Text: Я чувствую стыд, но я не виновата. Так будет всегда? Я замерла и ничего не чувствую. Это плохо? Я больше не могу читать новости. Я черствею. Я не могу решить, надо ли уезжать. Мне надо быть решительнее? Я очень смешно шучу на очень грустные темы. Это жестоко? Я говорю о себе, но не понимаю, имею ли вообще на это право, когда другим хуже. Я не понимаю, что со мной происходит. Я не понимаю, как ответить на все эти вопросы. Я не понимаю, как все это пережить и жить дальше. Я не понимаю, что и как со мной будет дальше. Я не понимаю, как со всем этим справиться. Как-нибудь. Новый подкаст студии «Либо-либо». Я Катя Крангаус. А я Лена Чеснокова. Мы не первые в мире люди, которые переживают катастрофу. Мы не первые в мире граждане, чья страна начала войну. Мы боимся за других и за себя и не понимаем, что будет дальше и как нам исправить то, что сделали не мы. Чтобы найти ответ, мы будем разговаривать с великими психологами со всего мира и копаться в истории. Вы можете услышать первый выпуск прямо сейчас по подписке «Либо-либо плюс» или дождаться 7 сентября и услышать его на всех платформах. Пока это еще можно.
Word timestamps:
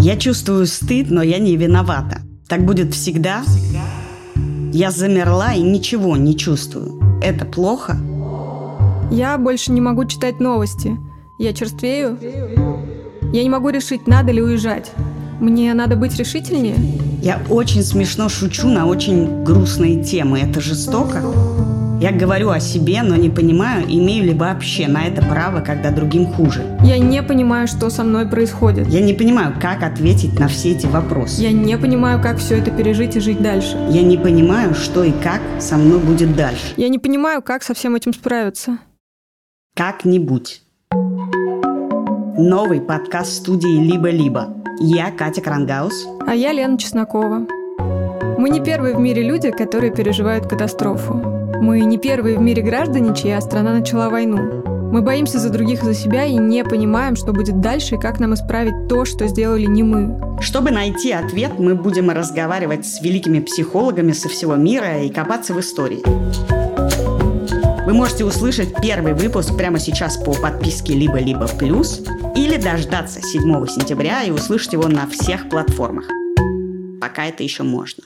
Я 0.00 0.16
чувствую 0.16 0.66
стыд, 0.66 1.10
но 1.10 1.22
я 1.22 1.38
не 1.38 1.56
виновата. 1.56 2.22
Так 2.48 2.64
будет 2.64 2.94
всегда? 2.94 3.42
Я 4.72 4.90
замерла 4.90 5.52
и 5.52 5.60
ничего 5.60 6.16
не 6.16 6.34
чувствую. 6.38 7.20
Это 7.22 7.44
плохо? 7.44 7.98
Я 9.10 9.36
больше 9.36 9.72
не 9.72 9.82
могу 9.82 10.06
читать 10.06 10.40
новости. 10.40 10.96
Я 11.38 11.52
черствею. 11.52 12.18
Я 13.30 13.42
не 13.42 13.50
могу 13.50 13.68
решить, 13.68 14.06
надо 14.06 14.32
ли 14.32 14.40
уезжать. 14.40 14.90
Мне 15.38 15.74
надо 15.74 15.96
быть 15.96 16.16
решительнее? 16.16 16.76
Я 17.22 17.38
очень 17.50 17.82
смешно 17.82 18.30
шучу 18.30 18.68
на 18.68 18.86
очень 18.86 19.44
грустные 19.44 20.02
темы. 20.02 20.38
Это 20.40 20.62
жестоко? 20.62 21.22
Я 22.00 22.12
говорю 22.12 22.48
о 22.48 22.60
себе, 22.60 23.02
но 23.02 23.14
не 23.14 23.28
понимаю, 23.28 23.84
имею 23.86 24.24
ли 24.24 24.32
вообще 24.32 24.88
на 24.88 25.04
это 25.04 25.20
право, 25.20 25.60
когда 25.60 25.90
другим 25.90 26.24
хуже. 26.32 26.64
Я 26.82 26.96
не 26.96 27.22
понимаю, 27.22 27.68
что 27.68 27.90
со 27.90 28.04
мной 28.04 28.26
происходит. 28.26 28.88
Я 28.88 29.02
не 29.02 29.12
понимаю, 29.12 29.54
как 29.60 29.82
ответить 29.82 30.38
на 30.40 30.48
все 30.48 30.70
эти 30.70 30.86
вопросы. 30.86 31.42
Я 31.42 31.52
не 31.52 31.76
понимаю, 31.76 32.22
как 32.22 32.38
все 32.38 32.56
это 32.56 32.70
пережить 32.70 33.16
и 33.16 33.20
жить 33.20 33.42
дальше. 33.42 33.76
Я 33.90 34.00
не 34.00 34.16
понимаю, 34.16 34.74
что 34.74 35.04
и 35.04 35.12
как 35.12 35.42
со 35.58 35.76
мной 35.76 35.98
будет 35.98 36.34
дальше. 36.34 36.72
Я 36.78 36.88
не 36.88 36.98
понимаю, 36.98 37.42
как 37.42 37.62
со 37.62 37.74
всем 37.74 37.94
этим 37.94 38.14
справиться. 38.14 38.78
Как-нибудь. 39.76 40.62
Новый 42.38 42.80
подкаст 42.80 43.34
студии 43.34 43.78
«Либо-либо». 43.78 44.56
Я 44.80 45.10
Катя 45.10 45.42
Крангаус. 45.42 46.08
А 46.26 46.34
я 46.34 46.52
Лена 46.52 46.78
Чеснокова. 46.78 47.46
Мы 48.38 48.48
не 48.48 48.60
первые 48.60 48.96
в 48.96 49.00
мире 49.00 49.22
люди, 49.22 49.50
которые 49.50 49.92
переживают 49.92 50.46
катастрофу. 50.46 51.39
Мы 51.60 51.80
не 51.80 51.98
первые 51.98 52.38
в 52.38 52.40
мире 52.40 52.62
граждане, 52.62 53.14
чья 53.14 53.38
страна 53.42 53.74
начала 53.74 54.08
войну. 54.08 54.62
Мы 54.90 55.02
боимся 55.02 55.38
за 55.38 55.50
других 55.50 55.82
и 55.82 55.84
за 55.84 55.92
себя 55.92 56.24
и 56.24 56.34
не 56.38 56.64
понимаем, 56.64 57.16
что 57.16 57.34
будет 57.34 57.60
дальше 57.60 57.96
и 57.96 57.98
как 57.98 58.18
нам 58.18 58.32
исправить 58.32 58.88
то, 58.88 59.04
что 59.04 59.26
сделали 59.28 59.66
не 59.66 59.82
мы. 59.82 60.40
Чтобы 60.40 60.70
найти 60.70 61.12
ответ, 61.12 61.58
мы 61.58 61.74
будем 61.74 62.08
разговаривать 62.08 62.86
с 62.86 63.02
великими 63.02 63.40
психологами 63.40 64.12
со 64.12 64.30
всего 64.30 64.56
мира 64.56 65.02
и 65.02 65.10
копаться 65.10 65.52
в 65.52 65.60
истории. 65.60 66.02
Вы 67.84 67.92
можете 67.92 68.24
услышать 68.24 68.74
первый 68.80 69.12
выпуск 69.12 69.54
прямо 69.54 69.78
сейчас 69.78 70.16
по 70.16 70.32
подписке 70.32 70.94
«Либо-либо 70.94 71.46
плюс» 71.46 72.02
или 72.34 72.56
дождаться 72.56 73.20
7 73.20 73.66
сентября 73.66 74.22
и 74.22 74.30
услышать 74.30 74.72
его 74.72 74.88
на 74.88 75.06
всех 75.06 75.50
платформах. 75.50 76.06
Пока 77.02 77.26
это 77.26 77.42
еще 77.42 77.64
можно. 77.64 78.04